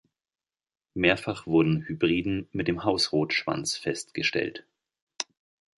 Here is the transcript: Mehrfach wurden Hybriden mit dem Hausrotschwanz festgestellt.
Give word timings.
Mehrfach 0.95 1.45
wurden 1.45 1.83
Hybriden 1.83 2.49
mit 2.53 2.67
dem 2.67 2.83
Hausrotschwanz 2.85 3.75
festgestellt. 3.77 4.65